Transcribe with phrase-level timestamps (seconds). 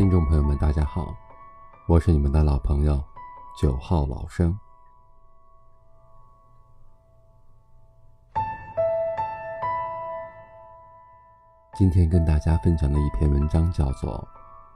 [0.00, 1.14] 听众朋友们，大家好，
[1.86, 2.98] 我是你们的老朋友
[3.60, 4.58] 九号老生。
[11.74, 14.26] 今天跟大家分享的一篇文章叫做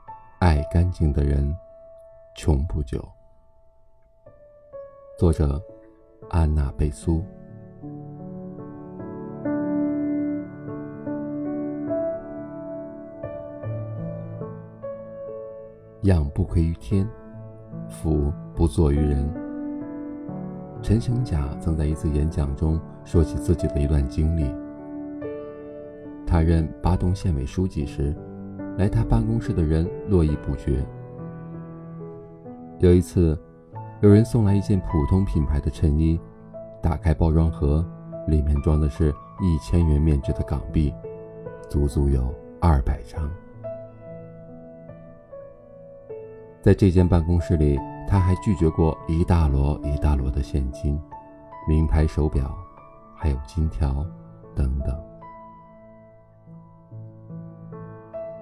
[0.40, 1.56] 《爱干净的人
[2.36, 3.00] 穷不久》，
[5.18, 5.58] 作者
[6.28, 7.24] 安娜贝苏。
[16.04, 17.08] 养不愧于天，
[17.88, 19.26] 福不作于人。
[20.82, 24.54] 陈行甲曾在一次演讲中说起自己的一段经历。
[26.26, 28.14] 他任巴东县委书记时，
[28.76, 30.84] 来他办公室的人络绎不绝。
[32.80, 33.38] 有一次，
[34.02, 36.20] 有人送来一件普通品牌的衬衣，
[36.82, 37.82] 打开包装盒，
[38.28, 39.08] 里面装的是
[39.40, 40.92] 一千元面值的港币，
[41.66, 43.26] 足足有二百张。
[46.64, 50.98] 在这间办公室里，他还拒绝过一大摞一大摞的现金、
[51.68, 52.56] 名牌手表，
[53.14, 53.94] 还有金条
[54.54, 54.98] 等等。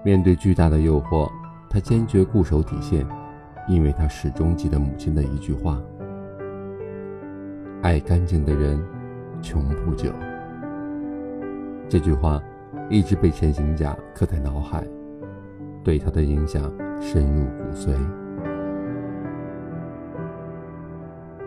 [0.05, 1.29] 面对巨大的诱惑，
[1.69, 3.05] 他坚决固守底线，
[3.67, 5.77] 因为他始终记得母亲的一句话
[7.83, 8.81] ：“爱干净的人，
[9.41, 10.09] 穷不久。”
[11.89, 12.41] 这句话
[12.89, 14.81] 一直被陈行甲刻在脑海，
[15.83, 16.71] 对他的影响。
[17.05, 17.93] 深入骨髓。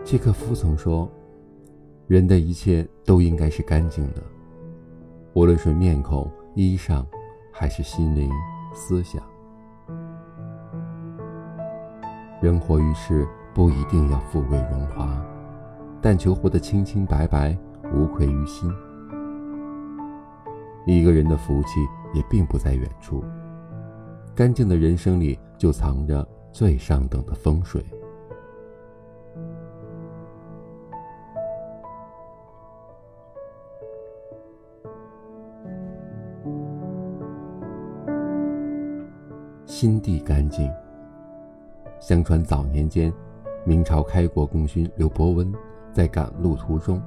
[0.03, 1.09] 契诃夫曾说
[2.05, 4.21] ：“人的一切都应该是干净的，
[5.33, 7.03] 无论是面孔、衣裳，
[7.51, 8.29] 还是心灵、
[8.71, 9.19] 思想。
[12.39, 15.19] 人活于世，不一定要富贵荣华，
[15.99, 17.57] 但求活得清清白白，
[17.91, 18.71] 无愧于心。
[20.85, 21.79] 一个人的福气
[22.13, 23.23] 也并不在远处。”
[24.37, 27.83] 干净的人生里，就藏着最上等的风水。
[39.65, 40.71] 心地干净。
[41.99, 43.11] 相传早年间，
[43.65, 45.51] 明朝开国功勋刘伯温
[45.91, 47.01] 在赶路途中，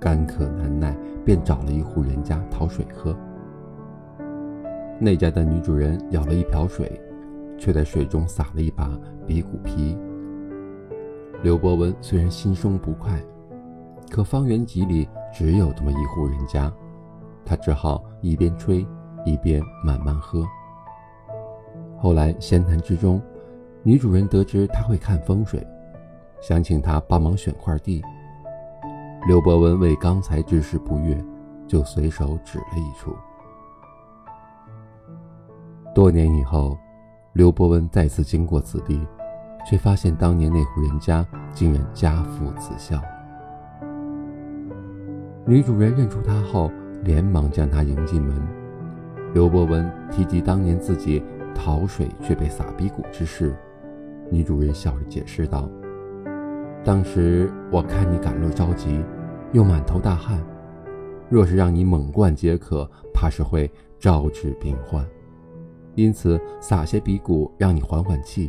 [0.00, 0.96] 干渴难耐，
[1.26, 3.14] 便找了一户人家讨水喝。
[5.02, 7.00] 那家的女主人舀了一瓢水，
[7.58, 8.90] 却在水中撒了一把
[9.26, 9.96] 比骨皮。
[11.42, 13.18] 刘伯温虽然心生不快，
[14.10, 16.70] 可方圆几里只有这么一户人家，
[17.46, 18.86] 他只好一边吹，
[19.24, 20.46] 一边慢慢喝。
[21.96, 23.18] 后来闲谈之中，
[23.82, 25.66] 女主人得知他会看风水，
[26.42, 28.02] 想请他帮忙选块地。
[29.26, 31.16] 刘伯温为刚才之事不悦，
[31.66, 33.16] 就随手指了一处。
[35.92, 36.78] 多年以后，
[37.32, 39.04] 刘伯温再次经过此地，
[39.68, 43.00] 却发现当年那户人家竟然家父子孝。
[45.44, 46.70] 女主人认出他后，
[47.02, 48.40] 连忙将他迎进门。
[49.34, 51.20] 刘伯温提及当年自己
[51.54, 53.52] 讨水却被撒鼻骨之事，
[54.30, 55.68] 女主人笑着解释道
[56.84, 59.02] ：“当时我看你赶路着急，
[59.52, 60.40] 又满头大汗，
[61.28, 63.68] 若是让你猛灌解渴，怕是会
[63.98, 65.04] 招致病患。”
[65.94, 68.48] 因此，撒些鼻骨让你缓缓气，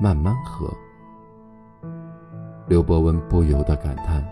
[0.00, 0.72] 慢慢喝。
[2.68, 4.24] 刘伯温不由得感叹：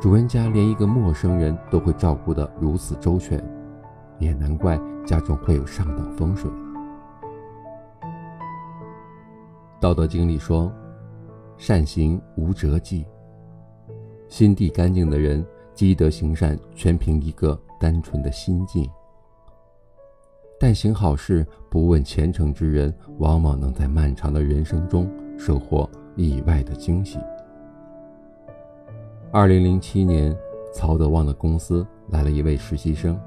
[0.00, 3.42] 主人家连一个陌生人都会照顾得如此周全，
[4.18, 6.56] 也难怪家中会有上等风水了。
[9.80, 10.72] 道德经里说
[11.58, 13.04] ：“善行无辙迹。”
[14.28, 18.88] 心地干净的人，积德行善，全凭一个单纯的心境。
[20.66, 25.86] 但行好事、不问前程之人，往往能在漫长的人生中收获
[26.16, 27.18] 意外的惊喜。
[29.30, 30.34] 二零零七年，
[30.72, 33.20] 曹德旺的公司来了一位实习生，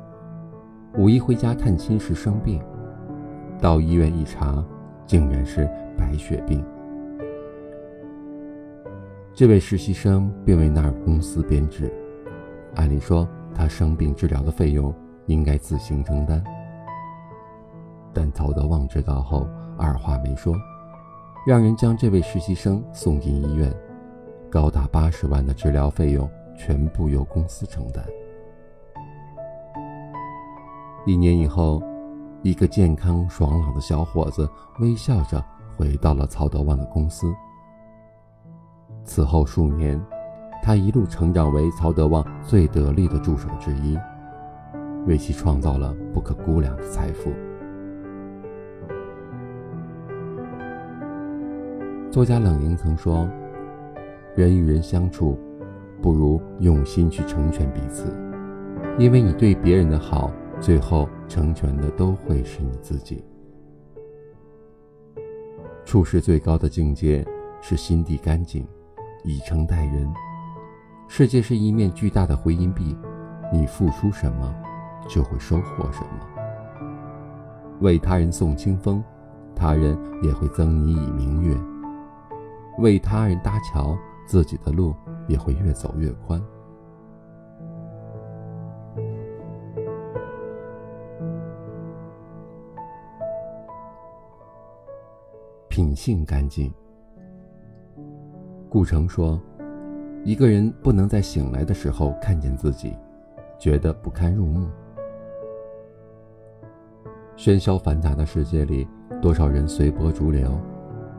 [0.95, 2.59] 五一回家探亲时生病，
[3.61, 4.65] 到医院一查，
[5.05, 6.65] 竟然是白血病。
[9.31, 11.93] 这位实习生并未纳入公司编制，
[12.73, 14.91] 按理说他生病治疗的费用
[15.27, 16.43] 应该自行承担。
[18.17, 19.47] 但曹德旺知道后，
[19.77, 20.55] 二话没说，
[21.45, 23.71] 让人将这位实习生送进医院，
[24.49, 26.27] 高达八十万的治疗费用
[26.57, 28.03] 全部由公司承担。
[31.05, 31.79] 一年以后，
[32.41, 34.49] 一个健康爽朗的小伙子
[34.79, 37.31] 微笑着回到了曹德旺的公司。
[39.03, 40.03] 此后数年，
[40.63, 43.95] 他一路成长为曹德旺最得力的助手之一，
[45.05, 47.31] 为其创造了不可估量的财富。
[52.17, 53.29] 作家冷凝曾说
[54.33, 55.37] ：“人与人相处，
[56.01, 58.11] 不如用心去成全彼此，
[58.97, 63.23] 因为你对别人的好，最后成全的都会是你自己。”
[65.85, 67.23] 处事最高的境界
[67.61, 68.67] 是心地干净，
[69.23, 70.11] 以诚待人。
[71.07, 72.97] 世界是一面巨大的回音壁，
[73.53, 74.51] 你付出什么，
[75.07, 76.27] 就会收获什么。
[77.81, 79.03] 为他人送清风，
[79.55, 81.55] 他人也会赠你以明月；
[82.77, 84.93] 为他人搭桥，自己的路
[85.27, 86.41] 也会越走越宽。
[95.69, 96.73] 品性干净。
[98.69, 99.39] 顾城说
[100.25, 102.97] ：“一个人不能在醒来的时候看见自己，
[103.59, 104.67] 觉得不堪入目。
[107.35, 108.87] 喧嚣繁杂的世界里，
[109.21, 110.59] 多少人随波逐流，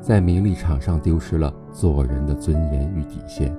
[0.00, 3.54] 在名利场上丢失了做人的尊严与底线。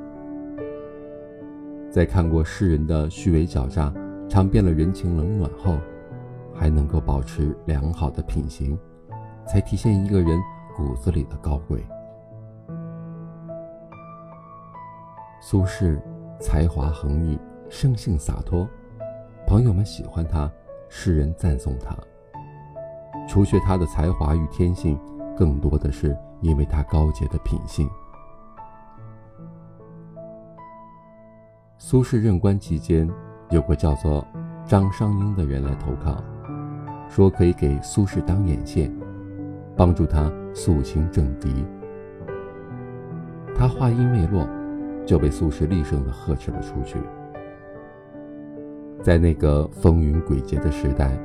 [1.91, 3.93] 在看过世人的虚伪狡诈，
[4.27, 5.77] 尝遍了人情冷暖后，
[6.53, 8.77] 还能够保持良好的品行，
[9.47, 10.39] 才体现一个人。”
[10.77, 11.85] 骨子里的高贵。
[15.41, 15.99] 苏轼
[16.39, 17.37] 才华横溢，
[17.67, 18.65] 生性洒脱，
[19.45, 20.49] 朋友们喜欢他，
[20.87, 21.93] 世人赞颂他。
[23.27, 24.97] 除却他的才华与天性，
[25.39, 27.89] 更多的是因为他高洁的品性。
[31.77, 33.09] 苏轼任官期间，
[33.49, 34.27] 有个叫做
[34.67, 36.21] 张商英的人来投靠，
[37.07, 38.93] 说可以给苏轼当眼线。
[39.77, 41.65] 帮助他肃清政敌。
[43.55, 44.45] 他话音未落，
[45.05, 46.97] 就被苏轼厉声地呵斥了出去。
[49.01, 51.17] 在那个风云诡谲的时代，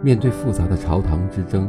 [0.00, 1.68] 面对复杂的朝堂之争，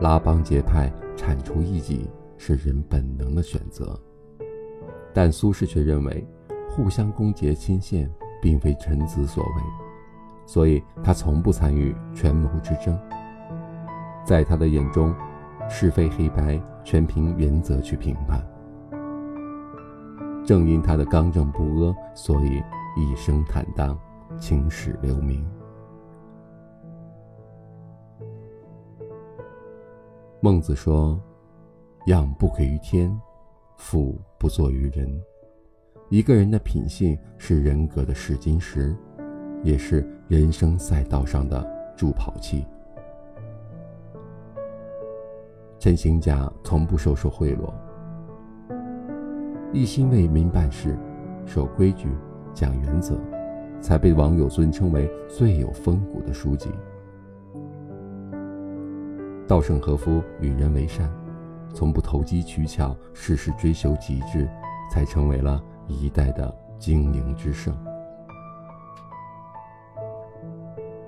[0.00, 3.98] 拉帮结派、铲除异己是人本能的选择。
[5.12, 6.26] 但苏轼却认为，
[6.68, 8.10] 互相攻讦亲信
[8.42, 9.62] 并非臣子所为，
[10.44, 12.98] 所以他从不参与权谋之争。
[14.24, 15.14] 在他的眼中，
[15.68, 18.44] 是非黑白全凭原则去评判。
[20.44, 22.62] 正因他的刚正不阿，所以
[22.96, 23.98] 一生坦荡，
[24.38, 25.46] 青史留名。
[30.44, 31.18] 孟子说
[32.04, 33.10] ：“养不愧于天，
[33.78, 35.08] 俯不作于人。”
[36.10, 38.94] 一个人的品性是人格的试金石，
[39.62, 42.62] 也是人生赛道上的助跑器。
[45.78, 47.72] 陈行甲从不收受贿赂，
[49.72, 50.94] 一心为民办事，
[51.46, 52.06] 守规矩，
[52.52, 53.18] 讲原则，
[53.80, 56.68] 才被网友尊称为最有风骨的书记。
[59.46, 61.12] 稻盛和夫与人为善，
[61.72, 64.48] 从不投机取巧，事事追求极致，
[64.90, 67.76] 才成为了一代的经营之圣。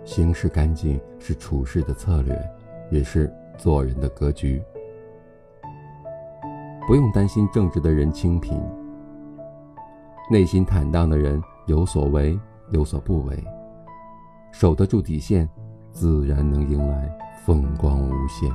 [0.04, 2.38] 行事干净是处事的策略，
[2.90, 3.32] 也是。
[3.58, 4.62] 做人的格局，
[6.86, 8.60] 不用担心正直的人清贫，
[10.30, 12.38] 内心坦荡的人有所为
[12.70, 13.42] 有所不为，
[14.52, 15.48] 守得住底线，
[15.90, 17.08] 自然能迎来
[17.46, 18.50] 风光无限。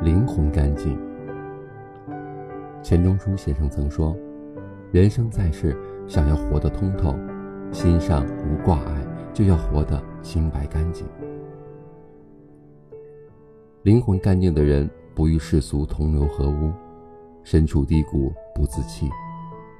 [0.00, 0.96] 灵魂干净，
[2.84, 4.16] 钱钟书先生曾说。
[4.92, 5.76] 人生在世，
[6.06, 7.12] 想要活得通透，
[7.72, 11.04] 心上无挂碍，就要活得清白干净。
[13.82, 16.72] 灵魂干净的人，不与世俗同流合污，
[17.42, 19.10] 身处低谷不自弃，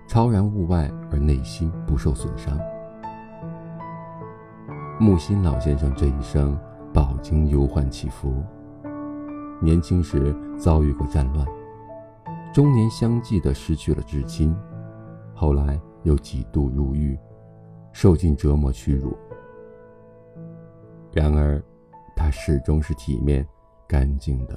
[0.06, 2.58] 超然物外而内心不受损伤。
[5.00, 6.56] 木心老先生这一生
[6.92, 8.42] 饱经忧患起伏，
[9.60, 11.46] 年轻时遭遇过战乱，
[12.52, 14.54] 中年相继的失去了至亲。
[15.34, 17.18] 后来又几度入狱，
[17.92, 19.16] 受尽折磨屈辱。
[21.12, 21.60] 然而，
[22.14, 23.44] 他始终是体面、
[23.88, 24.56] 干净的。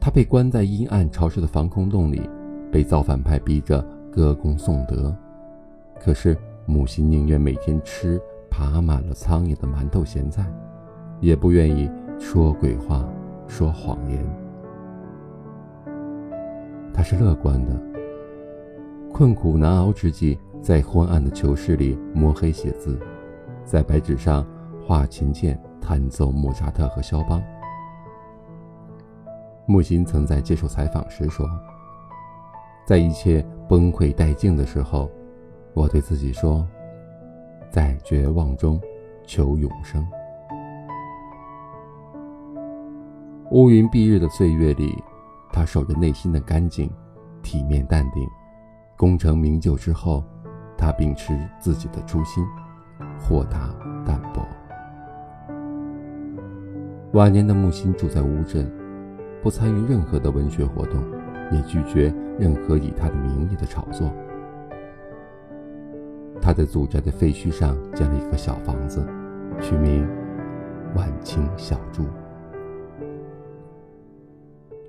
[0.00, 2.28] 他被关在阴暗潮湿的防空洞里，
[2.70, 5.14] 被造反派逼着歌功颂德。
[5.98, 6.36] 可是，
[6.66, 10.46] 母亲宁愿每天吃爬满了苍蝇的馒头咸菜，
[11.20, 13.06] 也不愿意说鬼话、
[13.46, 14.24] 说谎言。
[16.92, 17.72] 他是乐观的。
[19.12, 22.98] 困苦难熬之际，在昏暗的囚室里摸黑写字，
[23.64, 24.46] 在白纸上
[24.86, 27.42] 画琴键，弹奏莫扎特和肖邦。
[29.66, 31.46] 木心曾在接受采访时说
[32.84, 35.10] ：“在一切崩溃殆尽的时候，
[35.74, 36.66] 我对自己说，
[37.70, 38.80] 在绝望中
[39.26, 40.04] 求永生。
[43.52, 44.96] 乌云蔽日的岁月里，
[45.52, 46.90] 他守着内心的干净、
[47.42, 48.26] 体面、淡定。
[48.96, 50.22] 功成名就之后，
[50.76, 52.44] 他秉持自己的初心，
[53.18, 54.46] 豁达淡泊。
[57.12, 58.70] 晚年的木心住在乌镇，
[59.42, 61.02] 不参与任何的文学活动，
[61.50, 64.10] 也拒绝任何以他的名义的炒作。
[66.40, 69.06] 他在祖宅的废墟上建了一个小房子，
[69.60, 70.08] 取名
[70.96, 72.04] “晚清小筑”。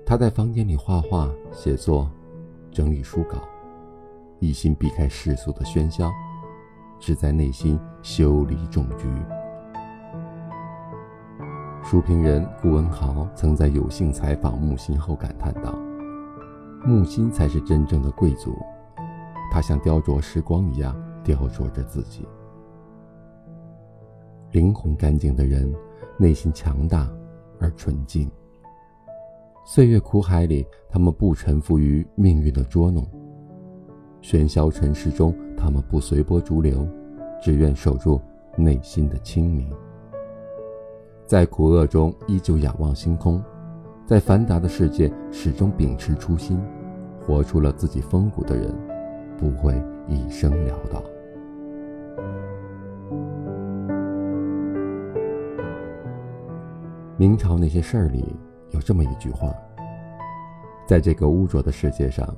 [0.06, 2.10] 他在房间里画画、写作、
[2.70, 3.38] 整理书稿，
[4.40, 6.10] 一心避开世俗的喧嚣，
[6.98, 9.08] 只在内心修篱种菊。
[11.82, 15.74] 书评人顾文豪曾在有幸采访木心后感叹道
[16.84, 18.56] ：“木心才是真正的贵族，
[19.52, 22.26] 他像雕琢时光一样雕琢着自己。
[24.50, 25.72] 灵魂干净的人，
[26.18, 27.08] 内心强大
[27.60, 28.28] 而纯净。
[29.64, 33.04] 岁月苦海里，他们不臣服于命运的捉弄；
[34.20, 36.84] 喧嚣尘世中，他们不随波逐流，
[37.40, 38.20] 只愿守住
[38.56, 39.72] 内心的清明。”
[41.24, 43.42] 在苦厄中依旧仰望星空，
[44.12, 46.60] 在繁杂的世界始终秉持初心，
[47.18, 48.70] 活出了自己风骨的人，
[49.38, 49.72] 不会
[50.06, 51.02] 一生潦倒。
[57.16, 58.36] 明朝那些事儿里
[58.72, 59.50] 有这么一句话：
[60.86, 62.36] 在这个污浊的世界上，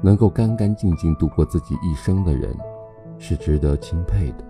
[0.00, 2.56] 能够干干净净度过自己一生的人，
[3.18, 4.44] 是值得钦佩的。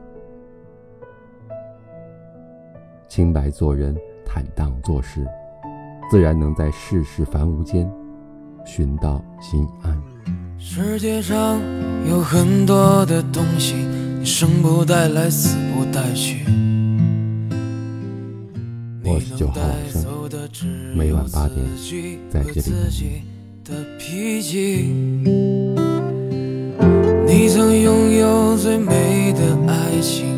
[3.08, 5.26] 清白做人，坦荡做事，
[6.10, 7.86] 自然能在世事繁芜间
[8.64, 9.94] 寻到心安。
[10.58, 11.60] 世界上
[12.08, 13.74] 有很多的东西，
[14.18, 16.46] 你生不带来，死不带去。
[19.04, 20.02] 我是九号晚生，
[20.96, 21.58] 每晚八点
[22.30, 22.62] 在这里
[23.62, 24.94] 等你。
[27.26, 30.37] 你曾拥有最美的爱情。